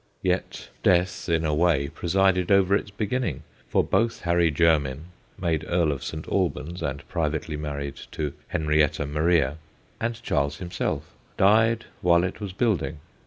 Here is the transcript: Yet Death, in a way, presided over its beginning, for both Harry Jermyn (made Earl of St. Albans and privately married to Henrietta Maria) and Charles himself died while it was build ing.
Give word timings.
Yet 0.23 0.69
Death, 0.81 1.29
in 1.29 1.45
a 1.45 1.53
way, 1.53 1.87
presided 1.89 2.51
over 2.51 2.73
its 2.75 2.89
beginning, 2.89 3.43
for 3.69 3.83
both 3.83 4.21
Harry 4.21 4.49
Jermyn 4.51 5.11
(made 5.39 5.63
Earl 5.67 5.91
of 5.91 6.03
St. 6.03 6.27
Albans 6.27 6.81
and 6.81 7.07
privately 7.07 7.55
married 7.55 7.97
to 8.13 8.33
Henrietta 8.47 9.05
Maria) 9.05 9.57
and 9.99 10.19
Charles 10.23 10.57
himself 10.57 11.13
died 11.37 11.85
while 12.01 12.23
it 12.23 12.41
was 12.41 12.51
build 12.51 12.81
ing. 12.81 12.97